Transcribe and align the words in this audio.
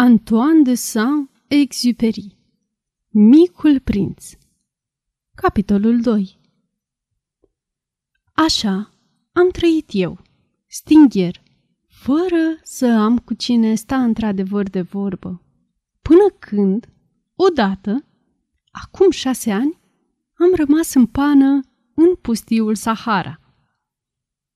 Antoine 0.00 0.62
de 0.62 0.74
Saint-Exupéry 0.74 2.36
Micul 3.08 3.80
prinț 3.80 4.30
Capitolul 5.34 6.00
2 6.00 6.38
Așa 8.32 8.90
am 9.32 9.50
trăit 9.50 9.88
eu, 9.92 10.22
stingher, 10.66 11.42
fără 11.86 12.58
să 12.62 12.86
am 12.86 13.18
cu 13.18 13.34
cine 13.34 13.74
sta 13.74 14.02
într-adevăr 14.02 14.68
de 14.68 14.80
vorbă. 14.80 15.42
Până 16.02 16.28
când, 16.38 16.88
odată, 17.34 18.04
acum 18.70 19.10
șase 19.10 19.52
ani, 19.52 19.80
am 20.34 20.54
rămas 20.54 20.94
în 20.94 21.06
pană 21.06 21.60
în 21.94 22.14
pustiul 22.14 22.74
Sahara. 22.74 23.40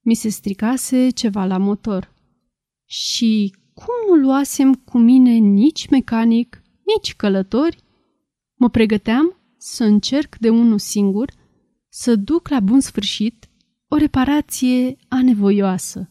Mi 0.00 0.14
se 0.14 0.28
stricase 0.28 1.10
ceva 1.10 1.44
la 1.44 1.58
motor 1.58 2.14
și 2.84 3.54
cum 3.76 3.94
nu 4.08 4.22
luasem 4.26 4.74
cu 4.74 4.98
mine 4.98 5.30
nici 5.30 5.88
mecanic, 5.88 6.62
nici 6.96 7.14
călători, 7.14 7.82
mă 8.54 8.68
pregăteam 8.68 9.36
să 9.56 9.84
încerc 9.84 10.36
de 10.36 10.50
unul 10.50 10.78
singur 10.78 11.32
să 11.88 12.16
duc 12.16 12.48
la 12.48 12.60
bun 12.60 12.80
sfârșit 12.80 13.48
o 13.88 13.96
reparație 13.96 14.96
anevoioasă. 15.08 16.10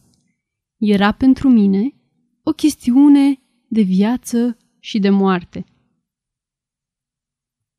Era 0.76 1.12
pentru 1.12 1.48
mine 1.48 1.94
o 2.42 2.50
chestiune 2.50 3.40
de 3.68 3.82
viață 3.82 4.56
și 4.78 4.98
de 4.98 5.10
moarte. 5.10 5.64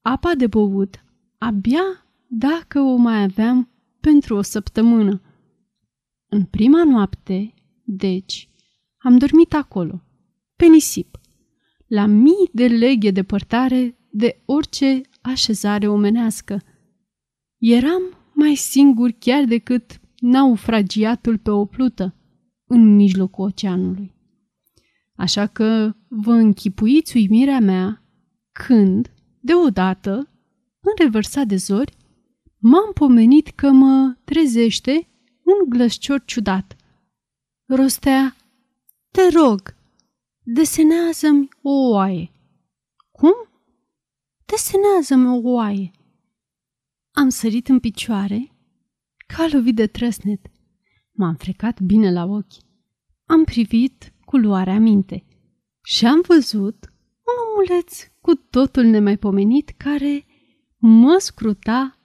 Apa 0.02 0.36
de 0.36 0.48
băut 0.48 1.04
abia 1.38 2.08
dacă 2.28 2.80
o 2.80 2.96
mai 2.96 3.24
aveam 3.24 3.70
pentru 4.00 4.36
o 4.36 4.42
săptămână. 4.42 5.22
În 6.30 6.46
prima 6.46 6.84
noapte, 6.84 7.54
deci, 7.84 8.50
am 9.08 9.18
dormit 9.18 9.54
acolo, 9.54 10.04
pe 10.56 10.66
nisip, 10.66 11.20
la 11.88 12.06
mii 12.06 12.50
de 12.52 12.68
leghe 12.68 13.12
depărtare 13.12 13.98
de 14.12 14.42
orice 14.46 15.02
așezare 15.22 15.88
omenească. 15.88 16.62
Eram 17.58 18.02
mai 18.34 18.56
singur 18.56 19.12
chiar 19.20 19.44
decât 19.44 20.00
naufragiatul 20.20 21.38
pe 21.38 21.50
o 21.50 21.66
plută 21.66 22.16
în 22.66 22.96
mijlocul 22.96 23.46
oceanului. 23.46 24.16
Așa 25.16 25.46
că 25.46 25.96
vă 26.08 26.32
închipuiți 26.32 27.16
uimirea 27.16 27.60
mea 27.60 28.04
când, 28.52 29.14
deodată, 29.40 30.12
în 30.80 30.94
revărsat 30.98 31.48
de 31.48 31.56
zori, 31.56 31.94
m-am 32.58 32.92
pomenit 32.94 33.48
că 33.48 33.72
mă 33.72 34.16
trezește 34.24 35.08
un 35.44 35.70
glăscior 35.70 36.24
ciudat. 36.26 36.76
Rostea 37.66 38.37
te 39.18 39.38
rog, 39.38 39.76
desenează-mi 40.44 41.48
o 41.62 41.90
oaie. 41.90 42.32
Cum? 43.12 43.34
Desenează-mi 44.46 45.28
o 45.28 45.52
oaie. 45.52 45.92
Am 47.12 47.30
sărit 47.30 47.68
în 47.68 47.80
picioare, 47.80 48.52
ca 49.28 49.48
lovit 49.52 49.76
de 49.76 49.88
trăsnet. 49.88 50.52
M-am 51.12 51.36
frecat 51.36 51.80
bine 51.82 52.12
la 52.12 52.24
ochi. 52.24 52.64
Am 53.26 53.44
privit 53.44 54.14
cu 54.26 54.38
luarea 54.38 54.80
minte 54.80 55.26
și 55.84 56.06
am 56.06 56.22
văzut 56.28 56.94
un 57.20 57.34
omuleț 57.50 58.04
cu 58.22 58.36
totul 58.36 58.84
nemaipomenit 58.84 59.70
care 59.70 60.26
mă 60.78 61.18
scruta 61.20 62.00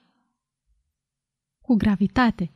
cu 1.61 1.75
gravitate. 1.75 2.51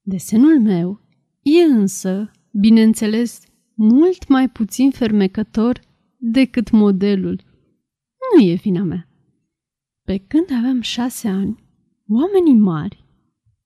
Desenul 0.00 0.60
meu 0.60 1.00
e 1.42 1.62
însă 1.62 2.30
bineînțeles, 2.52 3.40
mult 3.74 4.28
mai 4.28 4.48
puțin 4.48 4.90
fermecător 4.90 5.80
decât 6.16 6.70
modelul. 6.70 7.42
Nu 8.34 8.44
e 8.44 8.54
vina 8.54 8.82
mea. 8.82 9.08
Pe 10.04 10.18
când 10.18 10.52
aveam 10.52 10.80
șase 10.80 11.28
ani, 11.28 11.64
oamenii 12.08 12.60
mari 12.60 13.04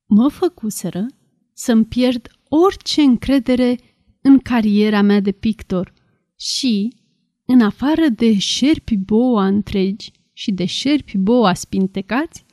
mă 0.06 0.28
făcuseră 0.28 1.06
să-mi 1.53 1.84
pierd 1.84 2.28
orice 2.48 3.03
încredere 3.03 3.78
în 4.21 4.38
cariera 4.38 5.03
mea 5.03 5.21
de 5.21 5.32
pictor 5.32 5.92
și, 6.37 6.97
în 7.44 7.60
afară 7.60 8.09
de 8.09 8.38
șerpi 8.38 8.97
boa 8.97 9.47
întregi 9.47 10.10
și 10.32 10.53
de 10.53 10.65
șerpi 10.65 11.19
boa 11.19 11.54
spintecați, 11.54 12.44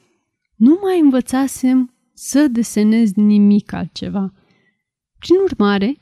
nu 0.55 0.79
mai 0.81 0.99
învățasem 0.99 1.93
să 2.13 2.47
desenez 2.47 3.13
nimic 3.13 3.71
altceva. 3.71 4.33
Prin 5.19 5.35
urmare, 5.43 5.97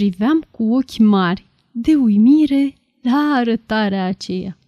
priveam 0.00 0.44
cu 0.50 0.74
ochi 0.74 0.98
mari 0.98 1.50
de 1.70 1.94
uimire 1.94 2.74
la 3.00 3.32
arătarea 3.34 4.04
aceea. 4.04 4.58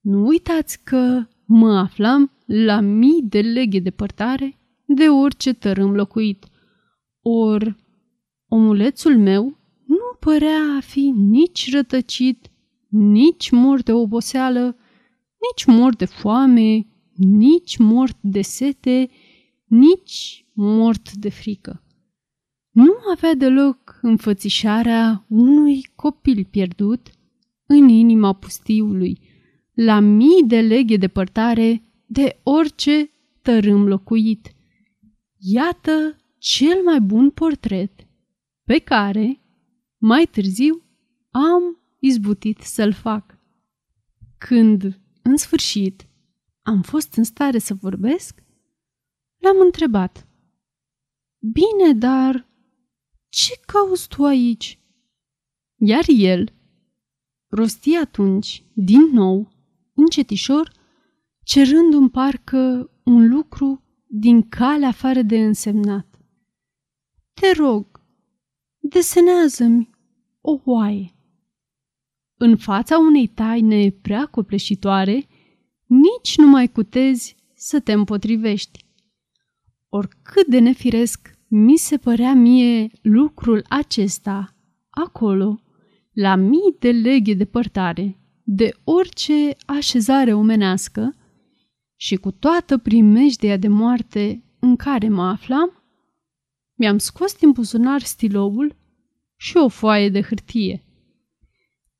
Nu 0.00 0.26
uitați 0.26 0.80
că 0.84 1.26
mă 1.44 1.78
aflam 1.78 2.30
la 2.46 2.80
mii 2.80 3.22
de 3.22 3.40
leghe 3.40 3.78
depărtare 3.78 4.58
de 4.86 5.08
orice 5.08 5.52
tărâm 5.52 5.94
locuit, 5.94 6.44
or 7.22 7.76
omulețul 8.48 9.18
meu 9.18 9.58
nu 9.86 10.16
părea 10.20 10.76
a 10.76 10.80
fi 10.80 11.12
nici 11.16 11.70
rătăcit, 11.72 12.50
nici 12.88 13.50
mort 13.50 13.84
de 13.84 13.92
oboseală, 13.92 14.76
nici 15.50 15.64
mort 15.64 15.98
de 15.98 16.04
foame, 16.04 16.86
nici 17.14 17.76
mort 17.76 18.16
de 18.20 18.42
sete, 18.42 19.10
nici 19.64 20.46
mort 20.52 21.12
de 21.12 21.28
frică 21.28 21.83
nu 22.74 22.92
avea 23.12 23.34
deloc 23.34 23.98
înfățișarea 24.02 25.24
unui 25.28 25.92
copil 25.96 26.46
pierdut 26.50 27.10
în 27.66 27.88
inima 27.88 28.32
pustiului, 28.32 29.20
la 29.74 30.00
mii 30.00 30.44
de 30.46 30.60
leghe 30.60 30.96
depărtare 30.96 31.82
de 32.06 32.40
orice 32.42 33.10
tărâm 33.42 33.86
locuit. 33.86 34.52
Iată 35.38 36.16
cel 36.38 36.82
mai 36.84 37.00
bun 37.00 37.30
portret 37.30 38.06
pe 38.64 38.78
care, 38.78 39.40
mai 39.98 40.26
târziu, 40.30 40.82
am 41.30 41.78
izbutit 41.98 42.58
să-l 42.58 42.92
fac. 42.92 43.38
Când, 44.38 45.00
în 45.22 45.36
sfârșit, 45.36 46.06
am 46.62 46.82
fost 46.82 47.14
în 47.14 47.24
stare 47.24 47.58
să 47.58 47.74
vorbesc, 47.74 48.42
l-am 49.38 49.56
întrebat. 49.64 50.28
Bine, 51.38 51.92
dar 51.92 52.52
ce 53.34 53.60
cauți 53.66 54.08
tu 54.08 54.24
aici? 54.24 54.78
Iar 55.76 56.04
el 56.06 56.52
rosti 57.48 57.96
atunci, 57.96 58.64
din 58.72 59.00
nou, 59.12 59.52
încetișor, 59.94 60.72
cerându-mi 61.42 62.10
parcă 62.10 62.90
un 63.04 63.28
lucru 63.28 63.82
din 64.06 64.48
calea 64.48 64.88
afară 64.88 65.22
de 65.22 65.44
însemnat. 65.44 66.18
Te 67.32 67.52
rog, 67.52 68.00
desenează-mi 68.78 69.90
o 70.40 70.60
oaie. 70.64 71.14
În 72.36 72.56
fața 72.56 72.98
unei 72.98 73.26
taine 73.26 73.90
prea 73.90 74.26
copleșitoare, 74.26 75.26
nici 75.86 76.36
nu 76.36 76.46
mai 76.46 76.68
cutezi 76.68 77.36
să 77.54 77.80
te 77.80 77.92
împotrivești. 77.92 78.84
Oricât 79.88 80.46
de 80.46 80.58
nefiresc 80.58 81.33
mi 81.56 81.76
se 81.76 81.96
părea 81.96 82.32
mie 82.32 82.90
lucrul 83.02 83.64
acesta, 83.68 84.56
acolo, 84.90 85.60
la 86.12 86.34
mii 86.34 86.76
de 86.78 86.90
leghe 86.90 87.34
depărtare, 87.34 88.20
de 88.42 88.74
orice 88.84 89.56
așezare 89.66 90.32
omenească 90.32 91.14
și 91.96 92.16
cu 92.16 92.30
toată 92.30 92.78
primejdia 92.78 93.56
de 93.56 93.68
moarte 93.68 94.44
în 94.58 94.76
care 94.76 95.08
mă 95.08 95.22
aflam, 95.22 95.82
mi-am 96.74 96.98
scos 96.98 97.36
din 97.36 97.50
buzunar 97.50 98.00
stiloul 98.00 98.76
și 99.36 99.56
o 99.56 99.68
foaie 99.68 100.08
de 100.08 100.22
hârtie. 100.22 100.84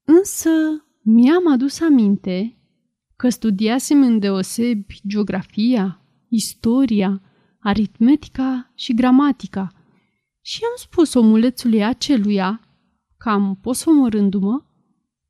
Însă 0.04 0.50
mi-am 1.02 1.52
adus 1.52 1.80
aminte 1.80 2.58
că 3.16 3.28
studiasem 3.28 4.02
îndeosebi 4.02 5.00
geografia, 5.06 6.04
istoria, 6.28 7.22
aritmetica 7.64 8.72
și 8.74 8.94
gramatica. 8.94 9.72
Și 10.40 10.60
am 10.64 10.72
spus 10.76 11.14
omulețului 11.14 11.84
aceluia, 11.84 12.60
cam 13.16 13.58
posomorându-mă, 13.62 14.62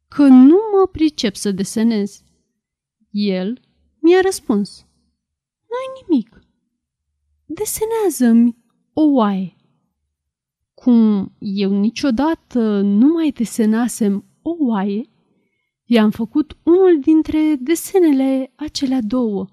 că 0.08 0.22
nu 0.22 0.58
mă 0.72 0.88
pricep 0.92 1.34
să 1.34 1.50
desenez. 1.50 2.22
El 3.10 3.60
mi-a 4.00 4.20
răspuns, 4.20 4.86
nu-i 5.60 6.02
nimic. 6.02 6.40
Desenează-mi 7.44 8.56
o 8.92 9.02
oaie. 9.02 9.56
Cum 10.74 11.32
eu 11.38 11.70
niciodată 11.70 12.80
nu 12.80 13.06
mai 13.06 13.30
desenasem 13.30 14.24
o 14.42 14.56
oaie, 14.58 15.08
i-am 15.84 16.10
făcut 16.10 16.58
unul 16.62 17.00
dintre 17.00 17.56
desenele 17.60 18.52
acelea 18.56 19.00
două, 19.02 19.46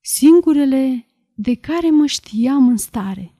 singurele 0.00 1.08
de 1.34 1.54
care 1.54 1.90
mă 1.90 2.06
știam 2.06 2.68
în 2.68 2.76
stare. 2.76 3.34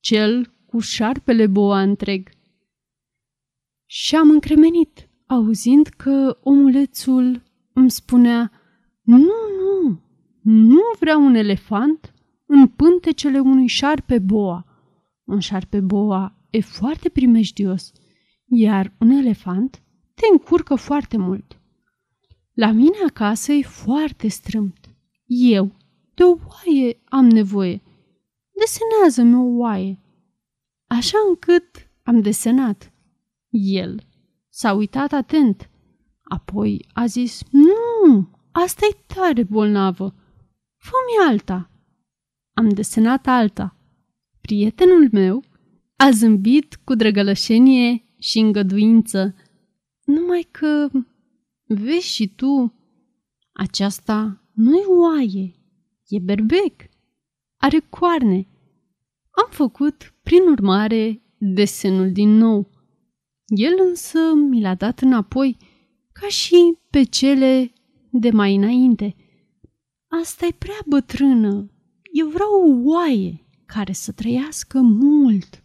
Cel 0.00 0.54
cu 0.66 0.78
șarpele 0.78 1.46
boa 1.46 1.80
întreg. 1.80 2.28
și 3.86 4.16
am 4.16 4.30
încremenit, 4.30 5.08
auzind 5.26 5.86
că 5.86 6.38
omulețul 6.42 7.42
îmi 7.72 7.90
spunea 7.90 8.52
Nu, 9.02 9.16
nu, 9.58 10.00
nu 10.42 10.80
vreau 10.98 11.24
un 11.24 11.34
elefant 11.34 12.14
în 12.46 12.66
pântecele 12.66 13.38
unui 13.38 13.66
șarpe 13.66 14.18
boa. 14.18 14.66
Un 15.24 15.40
șarpe 15.40 15.80
boa 15.80 16.46
e 16.50 16.60
foarte 16.60 17.08
primejdios, 17.08 17.92
iar 18.44 18.92
un 18.98 19.10
elefant 19.10 19.82
te 20.14 20.26
încurcă 20.32 20.74
foarte 20.74 21.16
mult. 21.16 21.60
La 22.52 22.70
mine 22.70 22.96
acasă 23.06 23.52
e 23.52 23.62
foarte 23.62 24.28
strâmt. 24.28 24.94
Eu, 25.26 25.76
de 26.16 26.22
o 26.22 26.36
oaie, 26.48 27.02
am 27.04 27.26
nevoie. 27.26 27.82
Desenează-mi 28.58 29.34
o 29.34 29.58
oaie. 29.58 30.00
Așa 30.86 31.18
încât 31.28 31.90
am 32.02 32.20
desenat. 32.20 32.92
El 33.50 34.06
s-a 34.48 34.72
uitat 34.72 35.12
atent. 35.12 35.70
Apoi 36.22 36.86
a 36.92 37.06
zis, 37.06 37.42
nu, 37.50 38.30
asta 38.52 38.86
e 38.90 39.14
tare 39.14 39.42
bolnavă. 39.42 40.14
Fă-mi 40.76 41.28
alta. 41.28 41.70
Am 42.54 42.68
desenat 42.68 43.26
alta. 43.26 43.76
Prietenul 44.40 45.08
meu 45.12 45.42
a 45.96 46.10
zâmbit 46.10 46.76
cu 46.84 46.94
drăgălășenie 46.94 48.04
și 48.18 48.38
îngăduință, 48.38 49.34
numai 50.04 50.48
că, 50.50 50.88
vezi 51.66 52.06
și 52.06 52.34
tu, 52.34 52.74
aceasta 53.52 54.42
nu 54.52 54.76
e 54.76 54.84
oaie, 54.86 55.54
e 56.08 56.18
berbec, 56.18 56.88
are 57.56 57.78
coarne. 57.78 58.48
Am 59.30 59.48
făcut, 59.50 60.14
prin 60.22 60.42
urmare, 60.42 61.22
desenul 61.38 62.12
din 62.12 62.36
nou. 62.36 62.70
El 63.46 63.72
însă 63.88 64.18
mi 64.34 64.60
l-a 64.60 64.74
dat 64.74 65.00
înapoi, 65.00 65.56
ca 66.12 66.28
și 66.28 66.78
pe 66.90 67.02
cele 67.02 67.72
de 68.10 68.30
mai 68.30 68.54
înainte. 68.54 69.16
Asta 70.22 70.46
e 70.46 70.54
prea 70.58 70.78
bătrână. 70.86 71.70
Eu 72.12 72.28
vreau 72.28 72.50
o 72.50 72.90
oaie 72.90 73.46
care 73.66 73.92
să 73.92 74.12
trăiască 74.12 74.80
mult. 74.80 75.62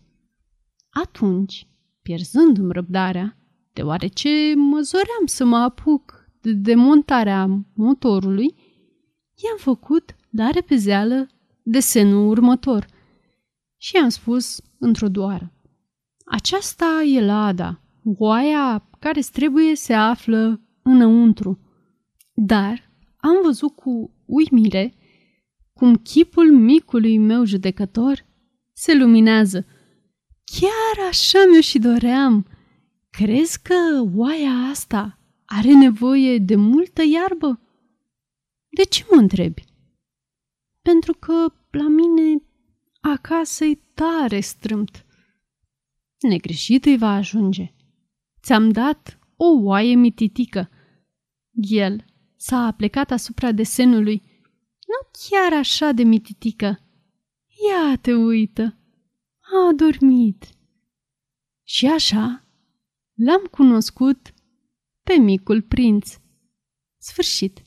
Atunci, 0.89 1.67
pierzându-mi 2.01 2.71
răbdarea, 2.71 3.37
deoarece 3.73 4.53
mă 4.55 4.79
zoream 4.81 5.25
să 5.25 5.45
mă 5.45 5.57
apuc 5.57 6.29
de 6.41 6.53
demontarea 6.53 7.65
motorului, 7.73 8.55
i-am 9.35 9.57
făcut 9.57 10.15
la 10.31 10.49
repezeală 10.49 11.27
desenul 11.63 12.27
următor 12.29 12.85
și 13.77 13.95
i-am 13.95 14.09
spus 14.09 14.61
într-o 14.79 15.07
doară. 15.07 15.53
Aceasta 16.25 17.03
e 17.07 17.25
lada, 17.25 17.81
oaia 18.03 18.89
care 18.99 19.21
trebuie 19.31 19.75
se 19.75 19.93
află 19.93 20.61
înăuntru. 20.81 21.59
Dar 22.33 22.91
am 23.17 23.41
văzut 23.43 23.75
cu 23.75 24.13
uimire 24.25 24.95
cum 25.73 25.95
chipul 25.95 26.51
micului 26.51 27.17
meu 27.17 27.43
judecător 27.43 28.25
se 28.73 28.97
luminează. 28.97 29.65
Chiar 30.43 31.07
așa 31.07 31.39
mi-o 31.51 31.61
și 31.61 31.79
doream. 31.79 32.47
Crezi 33.09 33.61
că 33.61 33.73
oaia 34.15 34.51
asta 34.51 35.19
are 35.45 35.73
nevoie 35.73 36.37
de 36.37 36.55
multă 36.55 37.01
iarbă? 37.13 37.61
De 38.69 38.83
ce 38.83 39.05
mă 39.11 39.21
întrebi? 39.21 39.63
Pentru 40.81 41.13
că 41.13 41.53
la 41.71 41.87
mine 41.87 42.43
acasă 43.01 43.65
e 43.65 43.79
tare 43.93 44.39
strâmt. 44.39 45.05
Negreșit 46.19 46.85
îi 46.85 46.97
va 46.97 47.13
ajunge. 47.13 47.73
Ți-am 48.41 48.69
dat 48.69 49.19
o 49.35 49.45
oaie 49.45 49.95
mititică. 49.95 50.69
El 51.51 52.05
s-a 52.35 52.73
plecat 52.77 53.11
asupra 53.11 53.51
desenului. 53.51 54.21
Nu 54.87 55.09
chiar 55.29 55.53
așa 55.53 55.91
de 55.91 56.03
mititică. 56.03 56.79
Ia 57.69 57.97
te 58.01 58.13
uită. 58.13 58.77
A 59.39 59.73
dormit. 59.75 60.45
Și 61.63 61.87
așa 61.87 62.45
l-am 63.13 63.43
cunoscut 63.51 64.33
pe 65.03 65.13
micul 65.13 65.61
prinț. 65.61 66.15
Sfârșit. 66.97 67.61